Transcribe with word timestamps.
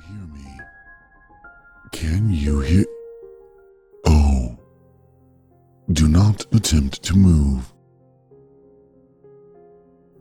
hear 0.00 0.26
me? 0.26 0.60
Can 1.92 2.30
you 2.30 2.60
hear? 2.60 2.84
Oh. 4.06 4.58
Do 5.92 6.08
not 6.08 6.44
attempt 6.52 7.02
to 7.04 7.16
move. 7.16 7.72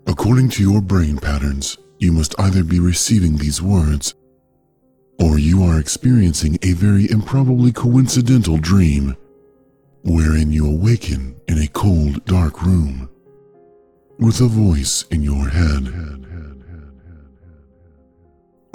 According 0.08 0.50
to 0.50 0.64
your 0.64 0.82
brain 0.82 1.18
patterns, 1.18 1.78
you 1.98 2.12
must 2.12 2.36
either 2.40 2.64
be 2.64 2.80
receiving 2.80 3.38
these 3.38 3.62
words 3.62 4.14
or 5.20 5.40
you 5.40 5.64
are 5.64 5.80
experiencing 5.80 6.58
a 6.62 6.74
very 6.74 7.10
improbably 7.10 7.72
coincidental 7.72 8.58
dream 8.58 9.16
wherein 10.04 10.52
you 10.52 10.70
awaken 10.70 11.40
in 11.48 11.58
a 11.58 11.68
cold, 11.68 12.24
dark 12.26 12.62
room 12.62 13.10
with 14.20 14.40
a 14.42 14.48
voice 14.48 15.04
in 15.10 15.24
your 15.24 15.50
head. 15.50 16.45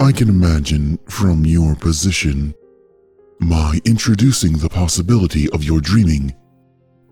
I 0.00 0.12
can 0.12 0.30
imagine 0.30 0.98
from 1.08 1.44
your 1.44 1.74
position 1.74 2.54
my 3.38 3.78
introducing 3.84 4.54
the 4.54 4.70
possibility 4.70 5.50
of 5.50 5.62
your 5.62 5.78
dreaming 5.82 6.34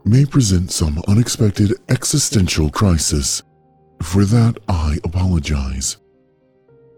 may 0.06 0.24
present 0.24 0.70
some 0.70 1.02
unexpected 1.06 1.74
existential 1.90 2.70
crisis. 2.70 3.42
For 4.02 4.24
that, 4.24 4.56
I 4.68 4.96
apologize. 5.04 5.98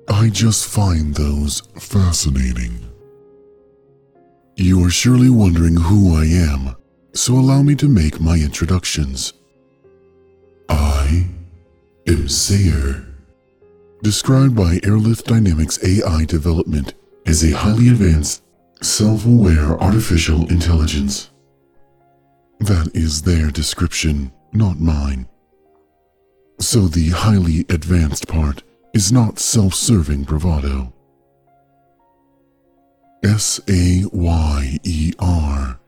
I 0.08 0.28
just 0.28 0.66
find 0.66 1.12
those 1.12 1.60
fascinating. 1.76 2.78
You 4.54 4.84
are 4.84 4.90
surely 4.90 5.28
wondering 5.28 5.76
who 5.76 6.14
I 6.14 6.24
am, 6.24 6.76
so 7.14 7.34
allow 7.34 7.62
me 7.62 7.74
to 7.74 7.88
make 7.88 8.20
my 8.20 8.36
introductions. 8.36 9.32
I 10.68 11.26
am 12.06 12.28
Sayer, 12.28 13.09
described 14.02 14.56
by 14.56 14.76
Aerolith 14.78 15.24
Dynamics 15.24 15.78
AI 15.84 16.24
development 16.24 16.94
as 17.26 17.42
a 17.44 17.56
highly 17.56 17.88
advanced, 17.88 18.42
self 18.80 19.26
aware 19.26 19.78
artificial 19.80 20.48
intelligence. 20.48 21.30
That 22.60 22.90
is 22.94 23.22
their 23.22 23.50
description, 23.50 24.32
not 24.52 24.80
mine. 24.80 25.28
So 26.58 26.80
the 26.80 27.10
highly 27.10 27.60
advanced 27.68 28.28
part 28.28 28.62
is 28.94 29.12
not 29.12 29.38
self 29.38 29.74
serving 29.74 30.24
bravado. 30.24 30.92
S 33.22 33.60
A 33.68 34.04
Y 34.12 34.78
E 34.82 35.12
R 35.18 35.78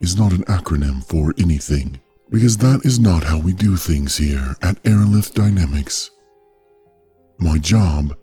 is 0.00 0.16
not 0.16 0.32
an 0.32 0.44
acronym 0.44 1.04
for 1.04 1.34
anything, 1.38 2.00
because 2.30 2.56
that 2.58 2.80
is 2.84 2.98
not 2.98 3.24
how 3.24 3.38
we 3.38 3.52
do 3.52 3.76
things 3.76 4.16
here 4.16 4.56
at 4.62 4.82
Aerolith 4.82 5.34
Dynamics. 5.34 6.10
My 7.40 7.56
job, 7.56 8.14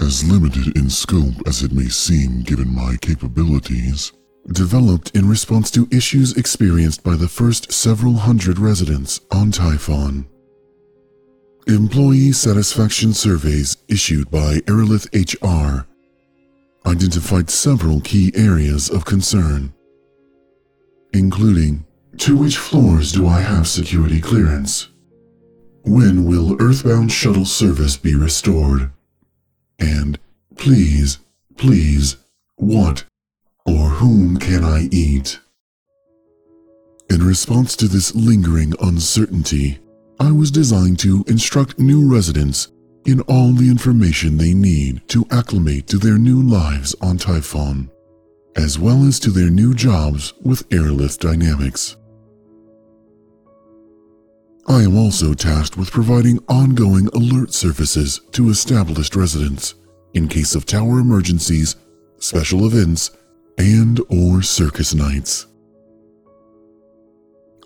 as 0.00 0.24
limited 0.30 0.76
in 0.76 0.88
scope 0.88 1.34
as 1.46 1.64
it 1.64 1.72
may 1.72 1.88
seem 1.88 2.42
given 2.42 2.72
my 2.72 2.96
capabilities, 3.00 4.12
developed 4.52 5.10
in 5.16 5.28
response 5.28 5.68
to 5.72 5.88
issues 5.90 6.36
experienced 6.36 7.02
by 7.02 7.16
the 7.16 7.26
first 7.28 7.72
several 7.72 8.14
hundred 8.14 8.60
residents 8.60 9.20
on 9.32 9.50
Typhon. 9.50 10.28
Employee 11.66 12.30
satisfaction 12.30 13.12
surveys 13.12 13.78
issued 13.88 14.30
by 14.30 14.58
Aerolith 14.66 15.08
HR 15.12 15.86
identified 16.88 17.50
several 17.50 18.00
key 18.00 18.30
areas 18.36 18.88
of 18.90 19.04
concern, 19.04 19.72
including 21.12 21.84
to 22.18 22.36
which 22.36 22.58
floors 22.58 23.10
do 23.10 23.26
I 23.26 23.40
have 23.40 23.66
security 23.66 24.20
clearance? 24.20 24.91
When 25.84 26.26
will 26.26 26.56
Earthbound 26.62 27.10
shuttle 27.10 27.44
service 27.44 27.96
be 27.96 28.14
restored? 28.14 28.92
And 29.80 30.18
please, 30.56 31.18
please, 31.56 32.18
what 32.54 33.04
or 33.66 33.88
whom 33.88 34.36
can 34.36 34.62
I 34.64 34.88
eat? 34.92 35.40
In 37.10 37.26
response 37.26 37.74
to 37.76 37.88
this 37.88 38.14
lingering 38.14 38.74
uncertainty, 38.80 39.80
I 40.20 40.30
was 40.30 40.52
designed 40.52 41.00
to 41.00 41.24
instruct 41.26 41.80
new 41.80 42.08
residents 42.08 42.68
in 43.04 43.20
all 43.22 43.52
the 43.52 43.68
information 43.68 44.38
they 44.38 44.54
need 44.54 45.02
to 45.08 45.26
acclimate 45.32 45.88
to 45.88 45.98
their 45.98 46.16
new 46.16 46.40
lives 46.40 46.94
on 47.00 47.18
Typhon, 47.18 47.90
as 48.54 48.78
well 48.78 49.04
as 49.04 49.18
to 49.18 49.30
their 49.30 49.50
new 49.50 49.74
jobs 49.74 50.32
with 50.42 50.68
Aerolith 50.68 51.18
Dynamics. 51.18 51.96
I 54.72 54.84
am 54.84 54.96
also 54.96 55.34
tasked 55.34 55.76
with 55.76 55.90
providing 55.90 56.38
ongoing 56.48 57.06
alert 57.08 57.52
services 57.52 58.22
to 58.30 58.48
established 58.48 59.14
residents 59.14 59.74
in 60.14 60.28
case 60.28 60.54
of 60.54 60.64
tower 60.64 60.98
emergencies, 60.98 61.76
special 62.16 62.64
events, 62.64 63.10
and 63.58 64.00
or 64.08 64.40
circus 64.40 64.94
nights. 64.94 65.46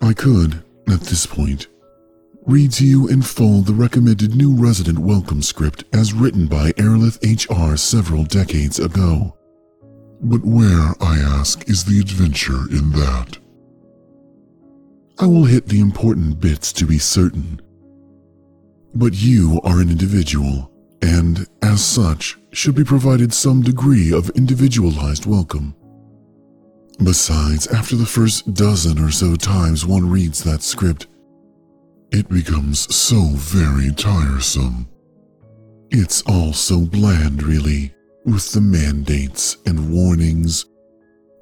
I 0.01 0.11
could, 0.11 0.61
at 0.89 0.99
this 0.99 1.25
point, 1.25 1.67
read 2.45 2.73
to 2.73 2.85
you 2.85 3.07
in 3.07 3.21
full 3.21 3.61
the 3.61 3.73
recommended 3.73 4.35
new 4.35 4.53
resident 4.53 4.99
welcome 4.99 5.41
script 5.41 5.85
as 5.93 6.11
written 6.11 6.47
by 6.47 6.73
Aerolith 6.73 7.23
HR 7.23 7.77
several 7.77 8.25
decades 8.25 8.79
ago. 8.79 9.33
But 10.19 10.43
where, 10.43 10.93
I 10.99 11.19
ask, 11.19 11.69
is 11.69 11.85
the 11.85 12.01
adventure 12.01 12.69
in 12.69 12.91
that? 12.91 13.37
I 15.19 15.25
will 15.25 15.45
hit 15.45 15.65
the 15.65 15.79
important 15.79 16.39
bits 16.39 16.71
to 16.73 16.85
be 16.85 16.99
certain. 16.99 17.59
But 18.93 19.15
you 19.15 19.59
are 19.63 19.81
an 19.81 19.89
individual, 19.89 20.71
and, 21.01 21.47
as 21.63 21.83
such, 21.83 22.37
should 22.51 22.75
be 22.75 22.83
provided 22.83 23.33
some 23.33 23.63
degree 23.63 24.13
of 24.13 24.29
individualized 24.31 25.25
welcome. 25.25 25.75
Besides, 27.03 27.65
after 27.67 27.95
the 27.95 28.05
first 28.05 28.53
dozen 28.53 28.99
or 28.99 29.09
so 29.09 29.35
times 29.35 29.87
one 29.87 30.07
reads 30.07 30.43
that 30.43 30.61
script, 30.61 31.07
it 32.11 32.29
becomes 32.29 32.93
so 32.95 33.19
very 33.33 33.91
tiresome. 33.93 34.87
It's 35.89 36.21
all 36.27 36.53
so 36.53 36.81
bland, 36.81 37.41
really, 37.41 37.91
with 38.23 38.51
the 38.51 38.61
mandates 38.61 39.57
and 39.65 39.91
warnings, 39.91 40.65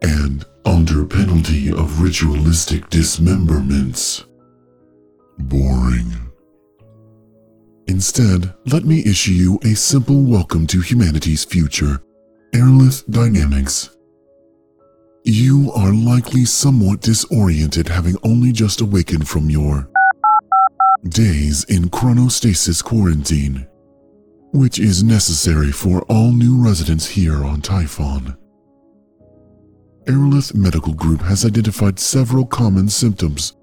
and 0.05 0.45
under 0.65 1.03
penalty 1.03 1.71
of 1.71 1.99
ritualistic 1.99 2.87
dismemberments. 2.91 4.23
Boring. 5.39 6.13
Instead, 7.87 8.53
let 8.67 8.83
me 8.83 9.03
issue 9.03 9.31
you 9.31 9.59
a 9.63 9.75
simple 9.75 10.21
welcome 10.21 10.67
to 10.67 10.79
humanity's 10.79 11.43
future, 11.43 12.03
Aerolith 12.53 13.09
Dynamics. 13.09 13.97
You 15.23 15.71
are 15.75 15.91
likely 15.91 16.45
somewhat 16.45 17.01
disoriented 17.01 17.87
having 17.87 18.15
only 18.21 18.51
just 18.51 18.81
awakened 18.81 19.27
from 19.27 19.49
your 19.49 19.89
days 21.09 21.63
in 21.63 21.89
chronostasis 21.89 22.83
quarantine, 22.83 23.67
which 24.53 24.77
is 24.77 25.03
necessary 25.03 25.71
for 25.71 26.03
all 26.03 26.31
new 26.31 26.63
residents 26.63 27.07
here 27.07 27.43
on 27.43 27.61
Typhon. 27.61 28.37
Aerolith 30.05 30.53
Medical 30.53 30.93
Group 30.93 31.21
has 31.21 31.45
identified 31.45 31.97
several 31.97 32.45
common 32.45 32.89
symptoms 32.89 33.53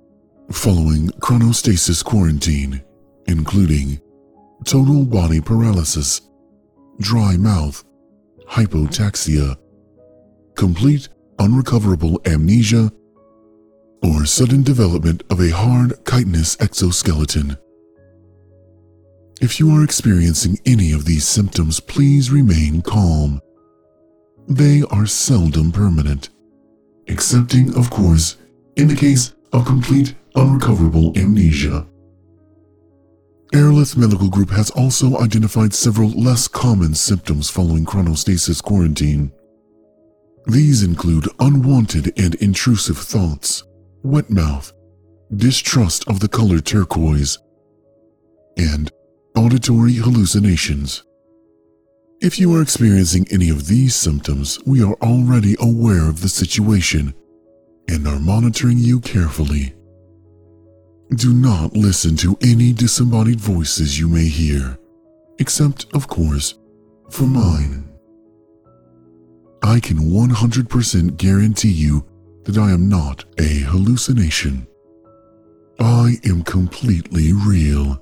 following 0.51 1.07
chronostasis 1.21 2.05
quarantine, 2.05 2.83
including 3.29 4.01
total 4.65 5.05
body 5.05 5.41
paralysis, 5.41 6.21
dry 6.99 7.37
mouth, 7.37 7.85
hypotaxia, 8.49 9.57
complete 10.57 11.09
unrecoverable 11.39 12.21
amnesia, 12.27 12.91
or 14.03 14.27
sudden 14.27 14.65
development 14.65 15.23
of 15.31 15.41
a 15.41 15.51
hard 15.51 15.93
chitinous 16.05 16.61
exoskeleton. 16.61 17.57
If 19.41 19.61
you 19.61 19.71
are 19.77 19.85
experiencing 19.85 20.59
any 20.67 20.93
of 20.93 21.05
these 21.05 21.27
symptoms, 21.27 21.79
please 21.79 22.33
remain 22.33 22.83
calm. 22.83 23.41
They 24.49 24.83
are 24.91 25.07
seldom 25.07 25.73
permanent, 25.73 26.31
excepting, 27.07 27.75
of 27.77 27.91
course, 27.91 28.37
in 28.77 28.89
the 28.89 28.97
case 28.97 29.35
of 29.53 29.65
complete 29.65 30.15
unrecoverable 30.35 31.13
amnesia. 31.17 31.87
Aerolith 33.53 33.97
Medical 33.97 34.31
Group 34.31 34.51
has 34.51 34.71
also 34.71 35.19
identified 35.19 35.75
several 35.75 36.09
less 36.11 36.49
common 36.49 36.95
symptoms 36.95 37.51
following 37.51 37.85
chronostasis 37.85 38.63
quarantine. 38.63 39.31
These 40.47 40.83
include 40.83 41.29
unwanted 41.39 42.19
and 42.19 42.35
intrusive 42.37 42.97
thoughts, 42.99 43.63
wet 44.03 44.31
mouth, 44.31 44.73
distrust 45.37 46.09
of 46.09 46.21
the 46.21 46.29
color 46.29 46.61
turquoise, 46.61 47.39
and 48.57 48.91
auditory 49.37 49.95
hallucinations. 49.95 51.05
If 52.23 52.39
you 52.39 52.55
are 52.55 52.63
experiencing 52.63 53.27
any 53.33 53.51
of 53.51 53.67
these 53.67 53.97
symptoms, 53.97 54.61
we 54.65 54.81
are 54.81 54.95
already 55.03 55.57
aware 55.59 56.09
of 56.09 56.23
the 56.23 56.29
situation 56.29 57.13
and 57.89 58.07
are 58.07 58.21
monitoring 58.21 58.79
you 58.79 59.01
carefully. 59.01 59.75
Do 61.17 61.35
not 61.35 61.77
listen 61.77 62.15
to 62.19 62.39
any 62.41 62.73
disembodied 62.73 63.41
voices 63.41 63.99
you 63.99 64.07
may 64.07 64.29
hear, 64.29 64.79
except, 65.41 65.87
of 65.95 66.07
course, 66.07 66.55
for 67.11 67.25
mine. 67.25 67.91
I 69.65 69.81
can 69.81 69.99
100% 69.99 71.17
guarantee 71.17 71.73
you 71.73 72.07
that 72.45 72.57
I 72.57 72.71
am 72.71 72.89
not 72.89 73.25
a 73.41 73.63
hallucination. 73.65 74.69
I 75.81 76.19
am 76.25 76.45
completely 76.45 77.33
real. 77.33 78.01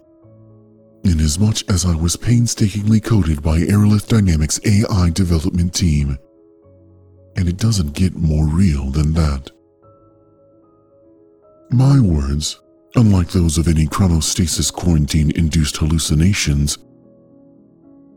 Inasmuch 1.05 1.69
as 1.71 1.87
I 1.87 1.95
was 1.95 2.17
painstakingly 2.17 3.01
coded 3.01 3.43
by 3.43 3.61
Aerolith 3.61 4.09
Dynamics 4.09 4.61
AI 4.65 5.11
development 5.11 5.75
team. 5.75 6.19
And 7.37 7.49
it 7.49 7.57
doesn't 7.57 7.95
get 7.95 8.15
more 8.15 8.47
real 8.47 8.91
than 8.91 9.15
that. 9.15 9.51
My 11.71 12.01
words, 12.01 12.61
unlike 12.97 13.29
those 13.29 13.57
of 13.57 13.69
any 13.69 13.87
chronostasis 13.87 14.73
quarantine 14.73 15.31
induced 15.37 15.77
hallucinations, 15.77 16.77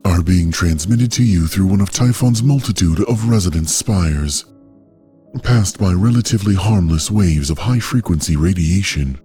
are 0.06 0.22
being 0.22 0.52
transmitted 0.52 1.12
to 1.14 1.24
you 1.24 1.48
through 1.48 1.68
one 1.68 1.80
of 1.80 1.92
Typhon's 1.92 2.44
multitude 2.44 3.02
of 3.08 3.30
resonance 3.30 3.74
spires, 3.74 4.46
passed 5.42 5.80
by 5.80 5.92
relatively 5.94 6.56
harmless 6.56 7.10
waves 7.10 7.50
of 7.50 7.60
high 7.60 7.80
frequency 7.80 8.36
radiation. 8.36 9.20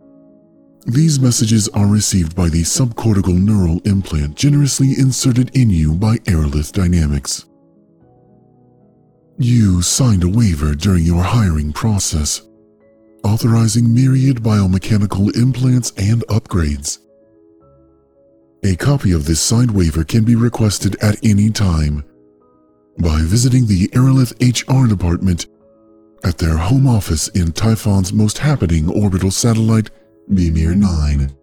These 0.88 1.20
messages 1.20 1.68
are 1.74 1.86
received 1.86 2.34
by 2.34 2.48
the 2.48 2.62
subcortical 2.62 3.38
neural 3.38 3.78
implant 3.84 4.36
generously 4.36 4.94
inserted 4.98 5.54
in 5.54 5.68
you 5.68 5.94
by 5.94 6.16
Aerolith 6.20 6.72
Dynamics. 6.72 7.44
You 9.36 9.82
signed 9.82 10.24
a 10.24 10.30
waiver 10.30 10.74
during 10.74 11.04
your 11.04 11.22
hiring 11.22 11.74
process, 11.74 12.40
authorizing 13.22 13.92
myriad 13.92 14.38
biomechanical 14.38 15.36
implants 15.36 15.92
and 15.98 16.26
upgrades. 16.28 17.00
A 18.64 18.74
copy 18.74 19.12
of 19.12 19.26
this 19.26 19.42
signed 19.42 19.72
waiver 19.72 20.04
can 20.04 20.24
be 20.24 20.36
requested 20.36 20.96
at 21.02 21.22
any 21.22 21.50
time 21.50 22.02
by 22.98 23.20
visiting 23.20 23.66
the 23.66 23.88
Aerolith 23.88 24.32
HR 24.40 24.88
department 24.88 25.48
at 26.24 26.38
their 26.38 26.56
home 26.56 26.86
office 26.86 27.28
in 27.28 27.52
Typhon's 27.52 28.14
most 28.14 28.38
happening 28.38 28.88
orbital 28.88 29.30
satellite 29.30 29.90
Mimir 30.28 30.74
9. 30.74 31.34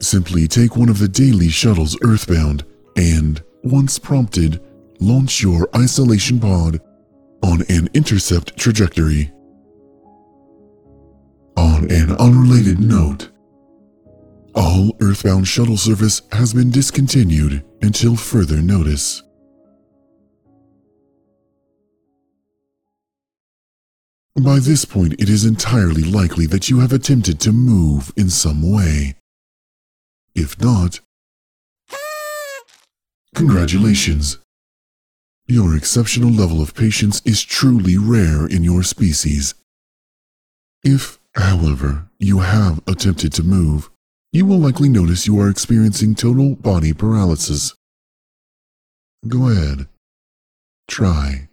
Simply 0.00 0.48
take 0.48 0.76
one 0.76 0.88
of 0.88 0.98
the 0.98 1.08
daily 1.08 1.48
shuttles 1.48 1.96
earthbound 2.02 2.64
and, 2.96 3.42
once 3.62 3.98
prompted, 3.98 4.60
launch 4.98 5.42
your 5.42 5.68
isolation 5.76 6.40
pod 6.40 6.80
on 7.42 7.62
an 7.68 7.88
intercept 7.94 8.56
trajectory. 8.56 9.30
On 11.56 11.90
an 11.90 12.12
unrelated 12.12 12.80
note, 12.80 13.30
all 14.54 14.96
earthbound 15.00 15.46
shuttle 15.46 15.76
service 15.76 16.22
has 16.32 16.54
been 16.54 16.70
discontinued 16.70 17.62
until 17.82 18.16
further 18.16 18.62
notice. 18.62 19.22
By 24.40 24.60
this 24.60 24.86
point, 24.86 25.14
it 25.20 25.28
is 25.28 25.44
entirely 25.44 26.02
likely 26.02 26.46
that 26.46 26.70
you 26.70 26.80
have 26.80 26.92
attempted 26.92 27.38
to 27.40 27.52
move 27.52 28.12
in 28.16 28.30
some 28.30 28.62
way. 28.62 29.16
If 30.34 30.58
not, 30.58 31.00
congratulations. 33.34 34.38
Your 35.46 35.76
exceptional 35.76 36.30
level 36.30 36.62
of 36.62 36.74
patience 36.74 37.20
is 37.26 37.42
truly 37.42 37.98
rare 37.98 38.46
in 38.46 38.64
your 38.64 38.82
species. 38.82 39.54
If, 40.82 41.18
however, 41.34 42.08
you 42.18 42.38
have 42.38 42.80
attempted 42.86 43.34
to 43.34 43.42
move, 43.42 43.90
you 44.32 44.46
will 44.46 44.58
likely 44.58 44.88
notice 44.88 45.26
you 45.26 45.38
are 45.40 45.50
experiencing 45.50 46.14
total 46.14 46.54
body 46.54 46.94
paralysis. 46.94 47.74
Go 49.28 49.50
ahead. 49.50 49.88
Try. 50.88 51.48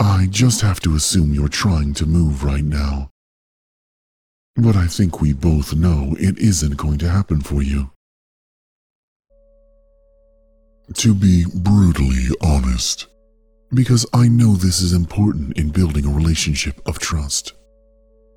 I 0.00 0.28
just 0.30 0.62
have 0.62 0.80
to 0.80 0.94
assume 0.94 1.34
you're 1.34 1.48
trying 1.48 1.92
to 1.94 2.06
move 2.06 2.42
right 2.42 2.64
now. 2.64 3.10
But 4.56 4.74
I 4.74 4.86
think 4.86 5.20
we 5.20 5.34
both 5.34 5.74
know 5.74 6.16
it 6.18 6.38
isn't 6.38 6.78
going 6.78 6.96
to 7.00 7.10
happen 7.10 7.42
for 7.42 7.60
you. 7.62 7.90
To 10.94 11.12
be 11.12 11.44
brutally 11.54 12.28
honest, 12.40 13.08
because 13.74 14.06
I 14.14 14.28
know 14.28 14.54
this 14.54 14.80
is 14.80 14.94
important 14.94 15.58
in 15.58 15.68
building 15.68 16.06
a 16.06 16.16
relationship 16.16 16.80
of 16.88 16.98
trust. 16.98 17.52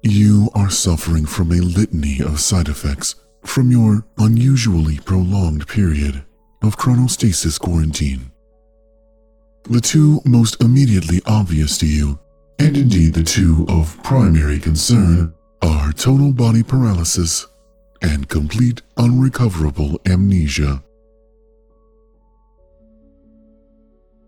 You 0.02 0.50
are 0.54 0.70
suffering 0.70 1.26
from 1.26 1.54
a 1.54 1.62
litany 1.62 2.20
of 2.20 2.42
side 2.42 2.68
effects 2.68 3.16
from 3.46 3.72
your 3.72 4.06
unusually 4.18 5.00
prolonged 5.00 5.66
period 5.70 6.26
of 6.62 6.78
chronostasis 6.78 7.58
quarantine. 7.58 8.33
The 9.70 9.80
two 9.80 10.22
most 10.26 10.62
immediately 10.62 11.22
obvious 11.26 11.78
to 11.78 11.88
you, 11.88 12.20
and 12.60 12.76
indeed 12.76 13.14
the 13.14 13.24
two 13.24 13.66
of 13.70 13.98
primary 14.04 14.60
concern, 14.60 15.34
are 15.62 15.94
total 15.94 16.34
body 16.34 16.64
paralysis 16.64 17.48
and 18.02 18.28
complete 18.28 18.82
unrecoverable 18.98 20.02
amnesia. 20.06 20.84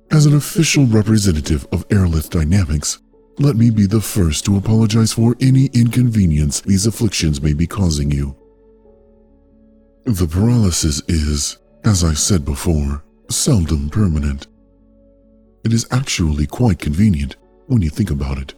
As 0.09 0.25
an 0.25 0.35
official 0.35 0.85
representative 0.85 1.67
of 1.73 1.85
Aerolith 1.89 2.29
Dynamics, 2.29 2.99
let 3.37 3.57
me 3.57 3.69
be 3.69 3.85
the 3.85 3.99
first 3.99 4.45
to 4.45 4.55
apologize 4.55 5.11
for 5.11 5.35
any 5.41 5.65
inconvenience 5.73 6.61
these 6.61 6.85
afflictions 6.85 7.41
may 7.41 7.51
be 7.51 7.67
causing 7.67 8.09
you. 8.09 8.37
The 10.05 10.27
paralysis 10.27 11.01
is, 11.09 11.57
as 11.83 12.05
I 12.05 12.13
said 12.13 12.45
before, 12.45 13.03
seldom 13.29 13.89
permanent. 13.89 14.47
It 15.65 15.73
is 15.73 15.87
actually 15.89 16.45
quite 16.45 16.77
convenient 16.77 17.37
when 17.65 17.81
you 17.81 17.89
think 17.89 18.11
about 18.11 18.37
it. 18.37 18.53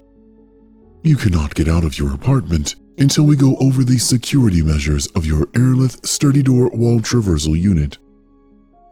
You 1.03 1.15
cannot 1.15 1.55
get 1.55 1.69
out 1.69 1.85
of 1.85 1.97
your 1.97 2.13
apartment 2.13 2.75
until 2.97 3.23
we 3.23 3.37
go 3.37 3.55
over 3.61 3.85
the 3.85 3.97
security 3.97 4.61
measures 4.61 5.07
of 5.15 5.25
your 5.25 5.45
Aerolith 5.47 6.05
sturdy 6.05 6.43
door 6.43 6.69
wall 6.71 6.99
traversal 6.99 7.57
unit. 7.57 7.97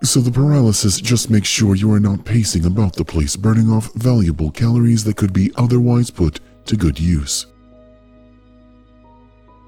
So 0.02 0.22
the 0.22 0.32
paralysis 0.32 1.02
just 1.02 1.30
makes 1.30 1.50
sure 1.50 1.76
you 1.76 1.92
are 1.92 2.00
not 2.00 2.24
pacing 2.24 2.66
about 2.66 2.94
the 2.94 3.04
place 3.04 3.36
burning 3.36 3.70
off 3.70 3.94
valuable 3.96 4.50
calories 4.50 5.04
that 5.04 5.18
could 5.18 5.34
be 5.34 5.52
otherwise 5.58 6.10
put 6.10 6.40
to 6.68 6.78
good 6.78 6.98
use. 6.98 7.48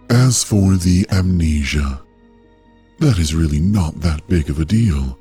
As 0.09 0.41
for 0.41 0.77
the 0.77 1.05
amnesia, 1.11 2.01
that 2.99 3.17
is 3.19 3.35
really 3.35 3.59
not 3.59 3.99
that 3.99 4.25
big 4.29 4.49
of 4.49 4.59
a 4.59 4.65
deal. 4.65 5.19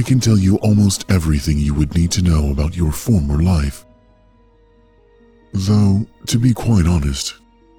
I 0.00 0.02
can 0.02 0.18
tell 0.18 0.38
you 0.38 0.56
almost 0.60 1.04
everything 1.10 1.58
you 1.58 1.74
would 1.74 1.94
need 1.94 2.10
to 2.12 2.22
know 2.22 2.50
about 2.50 2.74
your 2.74 2.90
former 2.90 3.42
life. 3.42 3.84
Though, 5.52 6.06
to 6.24 6.38
be 6.38 6.54
quite 6.54 6.86
honest, 6.86 7.34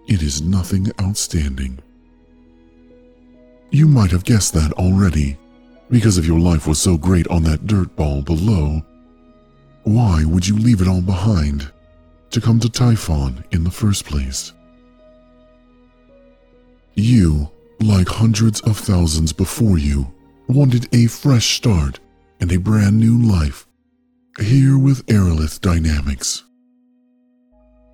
it 0.07 0.21
is 0.21 0.39
nothing 0.39 0.91
outstanding. 1.01 1.79
You 3.71 3.87
might 3.87 4.11
have 4.11 4.23
guessed 4.23 4.53
that 4.53 4.71
already, 4.73 5.39
because 5.89 6.19
if 6.19 6.27
your 6.27 6.39
life 6.39 6.67
was 6.67 6.79
so 6.79 6.95
great 6.95 7.27
on 7.29 7.41
that 7.45 7.65
dirt 7.65 7.95
ball 7.95 8.21
below, 8.21 8.83
why 9.81 10.23
would 10.23 10.47
you 10.47 10.59
leave 10.59 10.81
it 10.83 10.87
all 10.87 11.01
behind 11.01 11.71
to 12.29 12.39
come 12.39 12.59
to 12.59 12.69
Typhon 12.69 13.43
in 13.49 13.63
the 13.63 13.71
first 13.71 14.05
place? 14.05 14.53
You, 16.93 17.49
like 17.79 18.07
hundreds 18.07 18.61
of 18.61 18.77
thousands 18.77 19.33
before 19.33 19.79
you, 19.79 20.13
wanted 20.47 20.87
a 20.93 21.07
fresh 21.07 21.55
start 21.55 21.99
and 22.41 22.51
a 22.51 22.57
brand 22.57 22.99
new 22.99 23.21
life 23.21 23.67
here 24.39 24.77
with 24.77 25.05
Aerolith 25.05 25.61
Dynamics. 25.61 26.43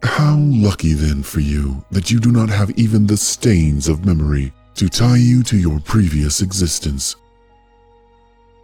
How 0.04 0.38
lucky 0.40 0.94
then 0.94 1.22
for 1.22 1.42
you 1.42 1.84
that 1.92 2.10
you 2.10 2.20
do 2.20 2.32
not 2.32 2.50
have 2.50 2.72
even 2.72 3.06
the 3.06 3.18
stains 3.18 3.90
of 3.90 4.06
memory 4.06 4.54
to 4.76 4.88
tie 4.88 5.18
you 5.18 5.44
to 5.44 5.58
your 5.58 5.80
previous 5.82 6.42
existence. 6.42 7.16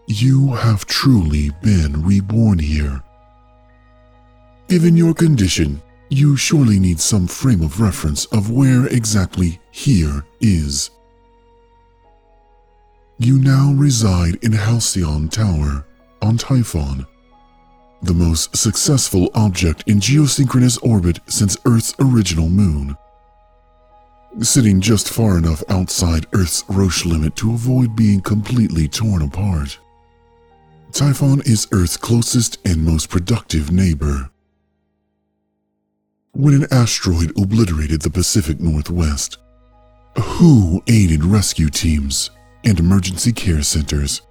You 0.08 0.54
have 0.54 0.86
truly 0.86 1.52
been 1.62 2.04
reborn 2.04 2.60
here. 2.60 3.04
Given 4.70 4.96
your 4.96 5.14
condition, 5.14 5.82
you 6.10 6.38
surely 6.38 6.80
need 6.80 7.00
some 7.00 7.28
frame 7.28 7.62
of 7.62 7.82
reference 7.82 8.26
of 8.28 8.52
where 8.52 8.88
exactly 8.88 9.60
here 9.72 10.24
is. 10.40 10.92
You 13.24 13.40
now 13.40 13.72
reside 13.78 14.36
in 14.44 14.52
Halcyon 14.52 15.30
Tower 15.30 15.86
on 16.22 16.36
Typhon, 16.36 17.08
the 18.02 18.14
most 18.14 18.54
successful 18.58 19.30
object 19.34 19.86
in 19.88 20.02
geosynchronous 20.02 20.78
orbit 20.84 21.22
since 21.28 21.56
Earth's 21.66 21.96
original 22.00 22.50
moon. 22.50 22.98
Sitting 24.42 24.82
just 24.82 25.08
far 25.08 25.38
enough 25.38 25.64
outside 25.70 26.26
Earth's 26.34 26.66
Roche 26.68 27.06
limit 27.06 27.38
to 27.38 27.54
avoid 27.54 27.96
being 27.96 28.20
completely 28.20 28.90
torn 28.90 29.22
apart. 29.22 29.80
Typhon 30.92 31.40
is 31.46 31.66
Earth's 31.72 31.96
closest 31.96 32.58
and 32.66 32.84
most 32.84 33.10
productive 33.10 33.72
neighbor. 33.72 34.32
When 36.34 36.56
an 36.56 36.68
asteroid 36.72 37.32
obliterated 37.38 38.02
the 38.02 38.10
Pacific 38.10 38.60
Northwest, 38.60 39.38
who 40.18 40.84
aided 40.90 41.24
rescue 41.24 41.70
teams 41.70 42.30
and 42.64 42.80
emergency 42.80 43.32
care 43.32 43.62
centers 43.62 44.22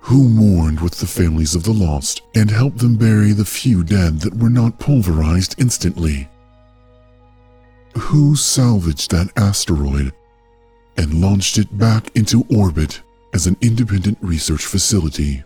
Who 0.00 0.28
mourned 0.28 0.80
with 0.80 0.98
the 0.98 1.06
families 1.06 1.54
of 1.54 1.64
the 1.64 1.72
lost 1.72 2.22
and 2.34 2.50
helped 2.50 2.78
them 2.78 2.96
bury 2.96 3.32
the 3.32 3.44
few 3.44 3.84
dead 3.84 4.20
that 4.20 4.36
were 4.36 4.50
not 4.50 4.78
pulverized 4.78 5.54
instantly? 5.58 6.28
Who 7.96 8.36
salvaged 8.36 9.10
that 9.10 9.30
asteroid 9.36 10.12
and 10.96 11.20
launched 11.20 11.58
it 11.58 11.78
back 11.78 12.14
into 12.16 12.44
orbit 12.50 13.00
as 13.34 13.46
an 13.46 13.56
independent 13.60 14.18
research 14.20 14.66
facility? 14.66 15.44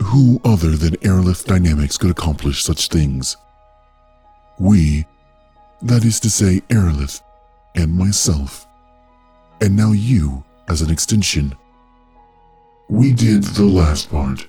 Who 0.00 0.40
other 0.44 0.70
than 0.70 0.96
Aerolith 0.96 1.44
Dynamics 1.46 1.96
could 1.96 2.10
accomplish 2.10 2.62
such 2.62 2.88
things? 2.88 3.36
We, 4.58 5.06
that 5.82 6.04
is 6.04 6.20
to 6.20 6.30
say, 6.30 6.60
Aerolith 6.68 7.22
and 7.74 7.94
myself, 7.94 8.65
and 9.60 9.76
now 9.76 9.92
you 9.92 10.44
as 10.68 10.82
an 10.82 10.90
extension. 10.90 11.54
We 12.88 13.12
did 13.12 13.42
the 13.42 13.64
last 13.64 14.10
part. 14.10 14.46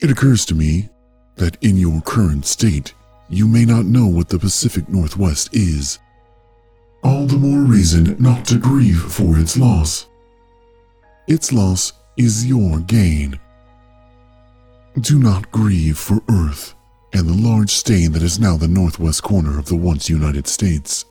It 0.00 0.10
occurs 0.10 0.44
to 0.46 0.54
me 0.54 0.88
that 1.36 1.56
in 1.62 1.76
your 1.76 2.00
current 2.02 2.44
state, 2.44 2.94
you 3.28 3.48
may 3.48 3.64
not 3.64 3.86
know 3.86 4.06
what 4.06 4.28
the 4.28 4.38
Pacific 4.38 4.88
Northwest 4.88 5.54
is. 5.54 5.98
All 7.02 7.26
the 7.26 7.38
more 7.38 7.60
reason 7.60 8.16
not 8.18 8.44
to 8.46 8.58
grieve 8.58 9.00
for 9.00 9.38
its 9.38 9.56
loss. 9.56 10.06
Its 11.26 11.52
loss 11.52 11.92
is 12.16 12.46
your 12.46 12.80
gain. 12.80 13.38
Do 15.00 15.18
not 15.18 15.50
grieve 15.50 15.98
for 15.98 16.20
Earth 16.28 16.74
and 17.14 17.28
the 17.28 17.48
large 17.48 17.70
stain 17.70 18.10
that 18.12 18.22
is 18.22 18.40
now 18.40 18.56
the 18.56 18.66
northwest 18.66 19.22
corner 19.22 19.56
of 19.56 19.66
the 19.66 19.76
once 19.76 20.10
United 20.10 20.48
States. 20.48 21.04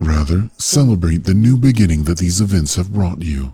Rather, 0.00 0.48
celebrate 0.56 1.24
the 1.24 1.34
new 1.34 1.58
beginning 1.58 2.04
that 2.04 2.18
these 2.18 2.40
events 2.40 2.76
have 2.76 2.92
brought 2.92 3.22
you. 3.22 3.52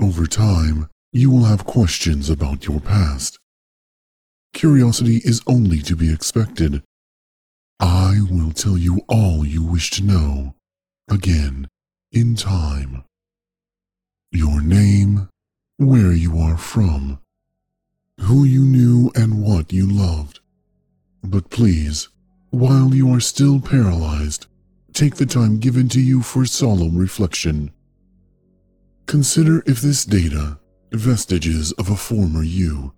Over 0.00 0.26
time, 0.26 0.88
you 1.12 1.30
will 1.30 1.44
have 1.44 1.66
questions 1.66 2.30
about 2.30 2.66
your 2.66 2.80
past. 2.80 3.38
Curiosity 4.54 5.20
is 5.24 5.42
only 5.46 5.80
to 5.80 5.96
be 5.96 6.12
expected. 6.12 6.82
I 7.80 8.20
will 8.30 8.52
tell 8.52 8.78
you 8.78 9.00
all 9.08 9.44
you 9.44 9.64
wish 9.64 9.90
to 9.92 10.04
know, 10.04 10.54
again, 11.10 11.66
in 12.12 12.36
time. 12.36 13.04
Your 14.30 14.60
name, 14.60 15.28
where 15.78 16.12
you 16.12 16.38
are 16.38 16.56
from, 16.56 17.18
who 18.20 18.44
you 18.44 18.64
knew 18.64 19.10
and 19.14 19.42
what 19.42 19.72
you 19.72 19.86
loved. 19.86 20.40
But 21.22 21.50
please, 21.50 22.08
while 22.50 22.94
you 22.94 23.12
are 23.12 23.20
still 23.20 23.60
paralyzed, 23.60 24.46
take 24.92 25.16
the 25.16 25.26
time 25.26 25.58
given 25.58 25.88
to 25.90 26.00
you 26.00 26.22
for 26.22 26.44
solemn 26.44 26.96
reflection. 26.96 27.70
Consider 29.06 29.62
if 29.66 29.80
this 29.80 30.04
data, 30.04 30.58
vestiges 30.92 31.72
of 31.72 31.90
a 31.90 31.96
former 31.96 32.42
you, 32.42 32.92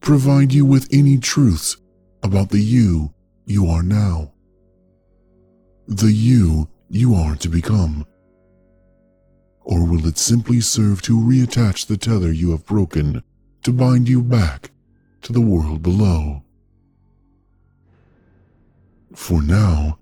provide 0.00 0.52
you 0.52 0.64
with 0.64 0.88
any 0.92 1.18
truths 1.18 1.76
about 2.22 2.50
the 2.50 2.60
you 2.60 3.12
you 3.46 3.66
are 3.66 3.82
now. 3.82 4.32
The 5.86 6.12
you 6.12 6.68
you 6.88 7.14
are 7.14 7.34
to 7.36 7.48
become. 7.48 8.06
Or 9.60 9.86
will 9.86 10.06
it 10.06 10.18
simply 10.18 10.60
serve 10.60 11.02
to 11.02 11.18
reattach 11.18 11.86
the 11.86 11.96
tether 11.96 12.32
you 12.32 12.52
have 12.52 12.64
broken 12.64 13.22
to 13.62 13.72
bind 13.72 14.08
you 14.08 14.22
back 14.22 14.70
to 15.22 15.32
the 15.32 15.40
world 15.40 15.82
below? 15.82 16.42
For 19.14 19.42
now, 19.42 19.98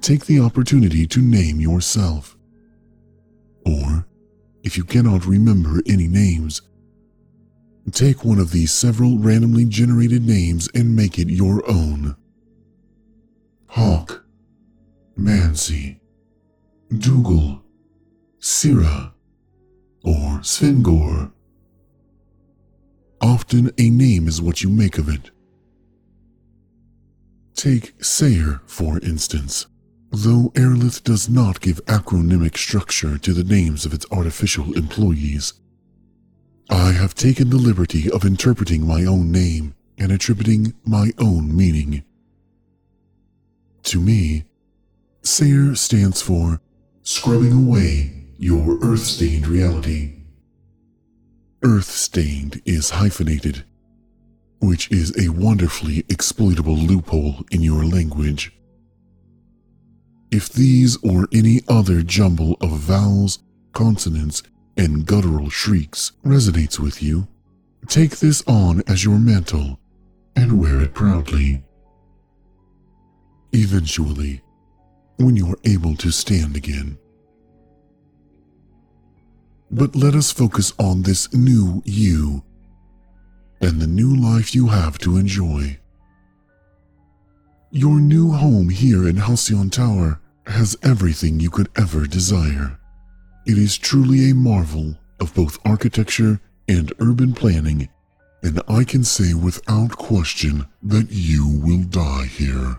take 0.00 0.26
the 0.26 0.40
opportunity 0.40 1.06
to 1.06 1.20
name 1.20 1.60
yourself. 1.60 2.36
Or, 3.66 4.06
if 4.62 4.76
you 4.76 4.84
cannot 4.84 5.26
remember 5.26 5.80
any 5.86 6.06
names, 6.06 6.62
take 7.92 8.24
one 8.24 8.38
of 8.38 8.50
these 8.50 8.72
several 8.72 9.18
randomly 9.18 9.64
generated 9.64 10.22
names 10.22 10.68
and 10.74 10.96
make 10.96 11.18
it 11.18 11.28
your 11.28 11.68
own. 11.68 12.16
Hawk, 13.66 14.24
Mancy, 15.16 16.00
Dougal, 16.96 17.62
Syrah, 18.38 19.12
or 20.04 20.40
Svengor. 20.40 21.32
Often 23.24 23.70
a 23.78 23.88
name 23.88 24.28
is 24.28 24.42
what 24.42 24.62
you 24.62 24.68
make 24.68 24.98
of 24.98 25.08
it. 25.08 25.30
Take 27.54 27.94
Sayer, 28.04 28.60
for 28.66 28.98
instance. 28.98 29.66
Though 30.10 30.52
Aerolith 30.54 31.02
does 31.04 31.26
not 31.26 31.62
give 31.62 31.82
acronymic 31.86 32.58
structure 32.58 33.16
to 33.16 33.32
the 33.32 33.42
names 33.42 33.86
of 33.86 33.94
its 33.94 34.04
artificial 34.12 34.76
employees, 34.76 35.54
I 36.68 36.92
have 36.92 37.14
taken 37.14 37.48
the 37.48 37.56
liberty 37.56 38.10
of 38.10 38.26
interpreting 38.26 38.86
my 38.86 39.06
own 39.06 39.32
name 39.32 39.74
and 39.96 40.12
attributing 40.12 40.74
my 40.84 41.10
own 41.18 41.56
meaning. 41.56 42.04
To 43.84 44.00
me, 44.00 44.44
Sayer 45.22 45.74
stands 45.76 46.20
for 46.20 46.60
scrubbing 47.02 47.52
away 47.52 48.26
your 48.36 48.78
earth 48.84 49.04
stained 49.04 49.46
reality. 49.46 50.23
Earth 51.64 51.90
stained 51.90 52.60
is 52.64 52.90
hyphenated 52.90 53.64
which 54.64 54.90
is 54.90 55.12
a 55.18 55.30
wonderfully 55.30 56.04
exploitable 56.08 56.76
loophole 56.76 57.44
in 57.50 57.60
your 57.60 57.84
language. 57.84 58.52
If 60.30 60.48
these 60.48 60.96
or 61.04 61.28
any 61.32 61.60
other 61.68 62.02
jumble 62.02 62.56
of 62.60 62.70
vowels, 62.70 63.40
consonants, 63.72 64.42
and 64.76 65.06
guttural 65.06 65.50
shrieks 65.50 66.12
resonates 66.24 66.78
with 66.78 67.02
you, 67.02 67.28
take 67.86 68.18
this 68.18 68.42
on 68.46 68.82
as 68.88 69.04
your 69.04 69.18
mantle 69.18 69.78
and 70.34 70.58
wear 70.58 70.80
it 70.80 70.94
proudly. 70.94 71.62
Eventually, 73.52 74.40
when 75.18 75.36
you 75.36 75.48
are 75.50 75.58
able 75.64 75.94
to 75.96 76.10
stand 76.10 76.56
again. 76.56 76.98
But 79.74 79.96
let 79.96 80.14
us 80.14 80.30
focus 80.30 80.72
on 80.78 81.02
this 81.02 81.34
new 81.34 81.82
you 81.84 82.44
and 83.60 83.80
the 83.80 83.88
new 83.88 84.14
life 84.14 84.54
you 84.54 84.68
have 84.68 84.98
to 84.98 85.16
enjoy. 85.16 85.80
Your 87.72 87.98
new 87.98 88.30
home 88.30 88.68
here 88.68 89.08
in 89.08 89.16
Halcyon 89.16 89.70
Tower 89.70 90.20
has 90.46 90.76
everything 90.84 91.40
you 91.40 91.50
could 91.50 91.68
ever 91.76 92.06
desire. 92.06 92.78
It 93.46 93.58
is 93.58 93.76
truly 93.76 94.30
a 94.30 94.34
marvel 94.34 94.94
of 95.18 95.34
both 95.34 95.58
architecture 95.66 96.40
and 96.68 96.92
urban 97.00 97.32
planning, 97.32 97.88
and 98.44 98.62
I 98.68 98.84
can 98.84 99.02
say 99.02 99.34
without 99.34 99.96
question 99.96 100.68
that 100.84 101.08
you 101.10 101.48
will 101.48 101.82
die 101.82 102.26
here. 102.26 102.76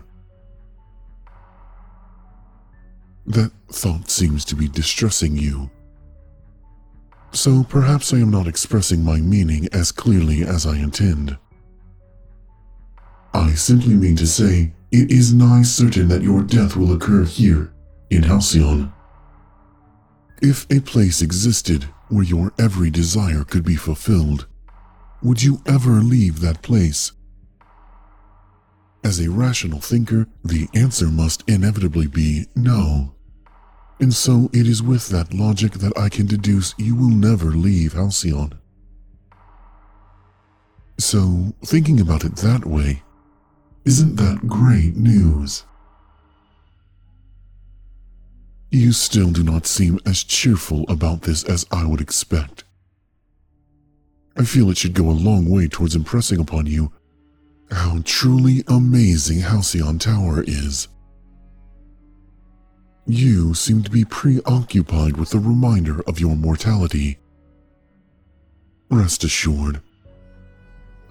That 3.26 3.52
thought 3.70 4.08
seems 4.08 4.46
to 4.46 4.56
be 4.56 4.66
distressing 4.66 5.36
you 5.36 5.70
so 7.36 7.62
perhaps 7.64 8.12
I 8.12 8.18
am 8.18 8.30
not 8.30 8.46
expressing 8.46 9.04
my 9.04 9.20
meaning 9.20 9.68
as 9.72 9.92
clearly 9.92 10.42
as 10.42 10.66
I 10.66 10.76
intend. 10.76 11.36
I 13.34 13.52
simply 13.52 13.94
mean 13.94 14.16
to 14.16 14.26
say, 14.26 14.72
it 14.90 15.10
is 15.10 15.34
nigh 15.34 15.62
certain 15.62 16.08
that 16.08 16.22
your 16.22 16.42
death 16.42 16.76
will 16.76 16.92
occur 16.92 17.24
here, 17.24 17.72
in 18.10 18.22
Halcyon. 18.22 18.92
If 20.40 20.66
a 20.70 20.80
place 20.80 21.20
existed 21.20 21.84
where 22.08 22.24
your 22.24 22.52
every 22.58 22.90
desire 22.90 23.44
could 23.44 23.64
be 23.64 23.76
fulfilled, 23.76 24.46
would 25.22 25.42
you 25.42 25.60
ever 25.66 26.00
leave 26.00 26.40
that 26.40 26.62
place? 26.62 27.12
As 29.04 29.20
a 29.20 29.30
rational 29.30 29.80
thinker, 29.80 30.26
the 30.44 30.68
answer 30.74 31.08
must 31.08 31.44
inevitably 31.48 32.06
be 32.06 32.46
no. 32.54 33.15
And 33.98 34.12
so 34.12 34.50
it 34.52 34.66
is 34.66 34.82
with 34.82 35.08
that 35.08 35.32
logic 35.32 35.72
that 35.74 35.96
I 35.96 36.08
can 36.08 36.26
deduce 36.26 36.74
you 36.76 36.94
will 36.94 37.10
never 37.10 37.46
leave 37.46 37.94
Halcyon. 37.94 38.52
So, 40.98 41.54
thinking 41.64 42.00
about 42.00 42.24
it 42.24 42.36
that 42.36 42.64
way, 42.64 43.02
isn't 43.84 44.16
that 44.16 44.48
great 44.48 44.96
news? 44.96 45.64
You 48.70 48.92
still 48.92 49.30
do 49.30 49.42
not 49.42 49.66
seem 49.66 50.00
as 50.04 50.24
cheerful 50.24 50.84
about 50.88 51.22
this 51.22 51.44
as 51.44 51.66
I 51.70 51.86
would 51.86 52.00
expect. 52.00 52.64
I 54.36 54.44
feel 54.44 54.70
it 54.70 54.76
should 54.76 54.92
go 54.92 55.08
a 55.08 55.12
long 55.12 55.48
way 55.48 55.68
towards 55.68 55.94
impressing 55.94 56.40
upon 56.40 56.66
you 56.66 56.92
how 57.70 58.00
truly 58.04 58.62
amazing 58.68 59.40
Halcyon 59.40 59.98
Tower 59.98 60.44
is. 60.46 60.88
You 63.06 63.54
seem 63.54 63.84
to 63.84 63.90
be 63.90 64.04
preoccupied 64.04 65.16
with 65.16 65.30
the 65.30 65.38
reminder 65.38 66.00
of 66.08 66.18
your 66.18 66.34
mortality. 66.34 67.18
Rest 68.90 69.22
assured, 69.22 69.80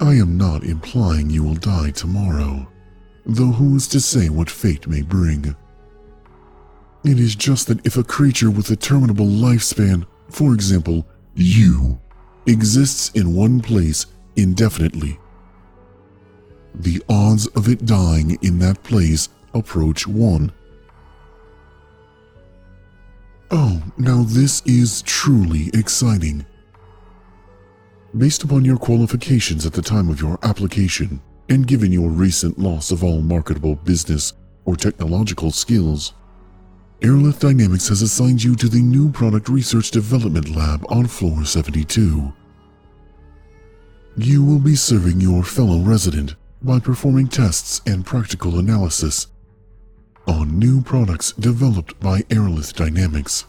I 0.02 0.16
am 0.16 0.38
not 0.38 0.66
implying 0.66 1.30
you 1.30 1.44
will 1.44 1.56
die 1.56 1.92
tomorrow. 1.92 2.68
though 3.26 3.54
who 3.54 3.76
is 3.76 3.88
to 3.88 4.00
say 4.00 4.30
what 4.30 4.50
fate 4.50 4.88
may 4.88 5.02
bring? 5.02 5.56
It 7.06 7.20
is 7.20 7.34
just 7.34 7.68
that 7.68 7.86
if 7.86 7.96
a 7.98 8.04
creature 8.04 8.52
with 8.52 8.70
a 8.72 8.76
terminable 8.76 9.28
lifespan, 9.28 10.06
for 10.30 10.54
example, 10.54 11.08
you, 11.34 11.98
exists 12.46 13.10
in 13.12 13.34
one 13.34 13.62
place 13.62 14.06
indefinitely, 14.36 15.18
the 16.74 17.02
odds 17.08 17.48
of 17.48 17.70
it 17.70 17.86
dying 17.86 18.38
in 18.42 18.60
that 18.60 18.84
place 18.84 19.30
approach 19.54 20.06
1. 20.06 20.52
Oh, 23.52 23.84
now 23.98 24.24
this 24.24 24.62
is 24.66 25.04
truly 25.04 25.70
exciting. 25.74 26.46
Based 28.18 28.44
upon 28.44 28.66
your 28.66 28.78
qualifications 28.78 29.66
at 29.66 29.74
the 29.74 29.82
time 29.82 30.10
of 30.10 30.20
your 30.20 30.40
application, 30.42 31.22
and 31.50 31.68
given 31.68 31.92
your 31.92 32.10
recent 32.10 32.58
loss 32.58 32.90
of 32.90 33.04
all 33.04 33.22
marketable 33.22 33.76
business 33.76 34.34
or 34.66 34.76
technological 34.76 35.52
skills, 35.52 36.14
Aerolith 37.02 37.40
Dynamics 37.40 37.88
has 37.90 38.02
assigned 38.02 38.44
you 38.44 38.56
to 38.56 38.68
the 38.68 38.82
new 38.82 39.12
product 39.12 39.48
research 39.48 39.92
development 39.92 40.56
lab 40.56 40.84
on 40.90 41.06
floor 41.06 41.46
72. 41.46 42.34
You 44.18 44.44
will 44.44 44.60
be 44.60 44.76
serving 44.76 45.22
your 45.22 45.44
fellow 45.44 45.82
resident 45.82 46.36
by 46.64 46.80
performing 46.80 47.28
tests 47.28 47.82
and 47.86 48.06
practical 48.06 48.58
analysis 48.58 49.28
on 50.28 50.60
new 50.60 50.82
products 50.82 51.32
developed 51.34 52.00
by 52.00 52.22
Aerolith 52.24 52.74
Dynamics. 52.74 53.46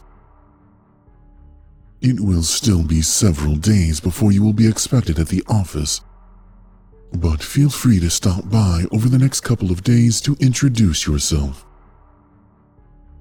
It 2.01 2.19
will 2.19 2.43
still 2.43 2.83
be 2.83 3.01
several 3.01 3.55
days 3.55 3.99
before 3.99 4.31
you 4.31 4.43
will 4.43 4.53
be 4.53 4.67
expected 4.67 5.17
at 5.19 5.29
the 5.29 5.43
office, 5.47 6.01
but 7.13 7.41
feel 7.41 7.69
free 7.69 7.99
to 7.99 8.09
stop 8.09 8.49
by 8.49 8.83
over 8.91 9.09
the 9.09 9.17
next 9.17 9.41
couple 9.41 9.71
of 9.71 9.83
days 9.83 10.21
to 10.21 10.37
introduce 10.39 11.07
yourself. 11.07 11.65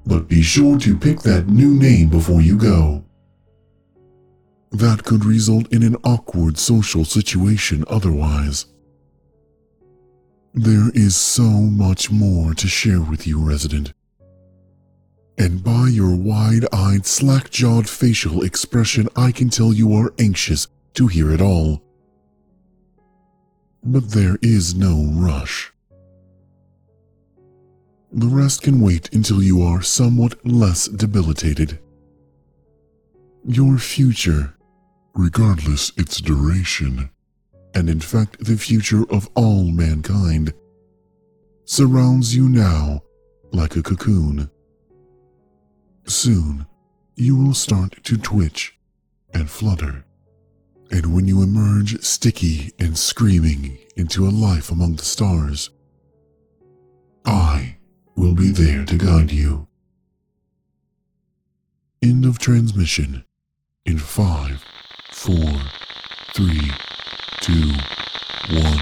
But 0.04 0.28
be 0.28 0.42
sure 0.42 0.78
to 0.80 0.96
pick 0.96 1.20
that 1.20 1.48
new 1.48 1.74
name 1.74 2.08
before 2.10 2.40
you 2.40 2.56
go. 2.56 3.04
That 4.70 5.04
could 5.04 5.24
result 5.24 5.72
in 5.72 5.82
an 5.82 5.96
awkward 6.04 6.58
social 6.58 7.04
situation 7.04 7.84
otherwise. 7.88 8.66
There 10.58 10.88
is 10.94 11.14
so 11.14 11.42
much 11.42 12.10
more 12.10 12.54
to 12.54 12.66
share 12.66 13.02
with 13.02 13.26
you, 13.26 13.38
resident. 13.38 13.92
And 15.36 15.62
by 15.62 15.88
your 15.88 16.16
wide 16.16 16.64
eyed, 16.72 17.04
slack 17.04 17.50
jawed 17.50 17.86
facial 17.86 18.42
expression, 18.42 19.06
I 19.14 19.32
can 19.32 19.50
tell 19.50 19.74
you 19.74 19.92
are 19.92 20.14
anxious 20.18 20.66
to 20.94 21.08
hear 21.08 21.30
it 21.30 21.42
all. 21.42 21.82
But 23.84 24.12
there 24.12 24.38
is 24.40 24.74
no 24.74 25.10
rush. 25.12 25.74
The 28.10 28.28
rest 28.28 28.62
can 28.62 28.80
wait 28.80 29.12
until 29.12 29.42
you 29.42 29.60
are 29.60 29.82
somewhat 29.82 30.46
less 30.46 30.88
debilitated. 30.88 31.80
Your 33.44 33.76
future, 33.76 34.54
regardless 35.14 35.92
its 35.98 36.22
duration, 36.22 37.10
and 37.76 37.90
in 37.90 38.00
fact 38.00 38.42
the 38.42 38.56
future 38.56 39.04
of 39.10 39.28
all 39.34 39.64
mankind, 39.64 40.52
surrounds 41.66 42.34
you 42.34 42.48
now 42.48 43.02
like 43.52 43.76
a 43.76 43.82
cocoon. 43.82 44.50
Soon, 46.06 46.66
you 47.16 47.36
will 47.36 47.52
start 47.52 48.02
to 48.02 48.16
twitch 48.16 48.78
and 49.34 49.50
flutter, 49.50 50.06
and 50.90 51.14
when 51.14 51.28
you 51.28 51.42
emerge 51.42 52.02
sticky 52.02 52.72
and 52.78 52.96
screaming 52.96 53.76
into 53.94 54.26
a 54.26 54.30
life 54.30 54.70
among 54.70 54.96
the 54.96 55.04
stars, 55.04 55.68
I 57.26 57.76
will 58.16 58.34
be 58.34 58.52
there 58.52 58.86
to 58.86 58.96
guide 58.96 59.32
you. 59.32 59.68
End 62.02 62.24
of 62.24 62.38
transmission 62.38 63.26
in 63.84 63.98
five, 63.98 64.64
four, 65.12 65.60
three, 66.32 66.70
two, 67.46 67.72
one. 68.50 68.80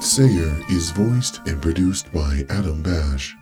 Sayer 0.00 0.58
is 0.70 0.90
voiced 0.92 1.46
and 1.46 1.60
produced 1.60 2.10
by 2.14 2.46
Adam 2.48 2.82
Bash. 2.82 3.36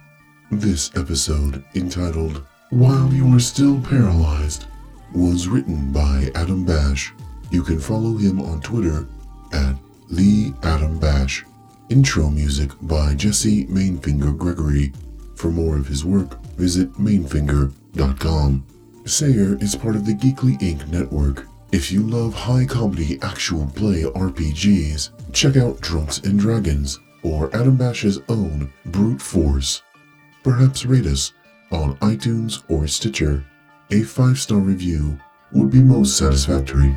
This 0.50 0.90
episode, 0.96 1.62
entitled 1.76 2.42
While 2.70 3.12
You 3.12 3.36
Are 3.36 3.38
Still 3.38 3.80
Paralyzed, 3.80 4.66
was 5.14 5.46
written 5.46 5.92
by 5.92 6.32
Adam 6.34 6.64
Bash. 6.64 7.12
You 7.52 7.62
can 7.62 7.78
follow 7.78 8.16
him 8.16 8.40
on 8.40 8.62
Twitter 8.62 9.06
at 9.52 9.76
the 10.10 10.52
Adam 10.64 10.98
Bash. 10.98 11.44
Intro 11.90 12.30
music 12.30 12.70
by 12.82 13.16
Jesse 13.16 13.66
Mainfinger 13.66 14.38
Gregory. 14.38 14.92
For 15.34 15.50
more 15.50 15.76
of 15.76 15.88
his 15.88 16.04
work, 16.04 16.40
visit 16.54 16.92
mainfinger.com. 16.92 18.64
Sayer 19.06 19.58
is 19.60 19.74
part 19.74 19.96
of 19.96 20.06
the 20.06 20.14
Geekly 20.14 20.56
Inc. 20.60 20.86
network. 20.86 21.48
If 21.72 21.90
you 21.90 22.04
love 22.04 22.32
high 22.32 22.64
comedy 22.64 23.18
actual 23.22 23.66
play 23.74 24.02
RPGs, 24.02 25.32
check 25.32 25.56
out 25.56 25.80
Drunks 25.80 26.18
and 26.18 26.38
Dragons 26.38 27.00
or 27.24 27.54
Adam 27.56 27.76
Bash's 27.76 28.20
own 28.28 28.72
Brute 28.86 29.20
Force. 29.20 29.82
Perhaps 30.44 30.86
rate 30.86 31.06
us 31.06 31.32
on 31.72 31.96
iTunes 31.96 32.62
or 32.68 32.86
Stitcher. 32.86 33.44
A 33.90 34.02
five 34.02 34.38
star 34.38 34.58
review 34.58 35.18
would 35.52 35.70
be 35.70 35.80
most 35.80 36.16
satisfactory. 36.16 36.96